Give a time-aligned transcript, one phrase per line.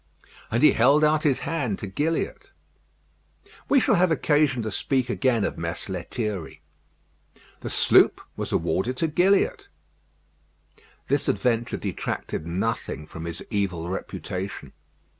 [0.49, 2.49] And he held out his hand to Gilliatt.
[3.69, 6.63] We shall have occasion to speak again of Mess Lethierry.
[7.59, 9.67] The sloop was awarded to Gilliatt.
[11.05, 14.73] This adventure detracted nothing from his evil reputation.